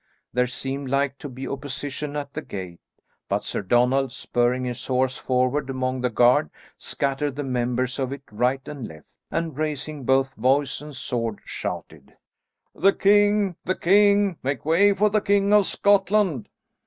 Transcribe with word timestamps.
There 0.33 0.47
seemed 0.47 0.89
like 0.89 1.19
to 1.19 1.29
be 1.29 1.47
opposition 1.47 2.15
at 2.15 2.33
the 2.33 2.41
gate, 2.41 2.79
but 3.29 3.43
Sir 3.43 3.61
Donald, 3.61 4.11
spurring 4.11 4.63
his 4.63 4.87
horse 4.87 5.15
forward 5.15 5.69
among 5.69 6.01
the 6.01 6.09
guard, 6.09 6.49
scattered 6.75 7.35
the 7.35 7.43
members 7.43 7.99
of 7.99 8.11
it 8.11 8.23
right 8.31 8.67
and 8.67 8.87
left, 8.87 9.05
and, 9.29 9.55
raising 9.55 10.03
both 10.03 10.33
voice 10.33 10.81
and 10.81 10.95
sword, 10.95 11.37
shouted, 11.45 12.17
"The 12.73 12.93
king! 12.93 13.57
The 13.65 13.75
king! 13.75 14.37
Make 14.41 14.65
way 14.65 14.91
for 14.95 15.11
the 15.11 15.21
King 15.21 15.53
of 15.53 15.67
Scotland!" 15.67 16.49